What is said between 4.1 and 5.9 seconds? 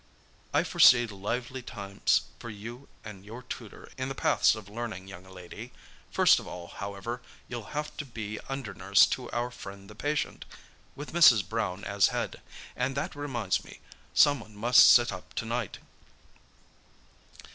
paths of learning, young lady.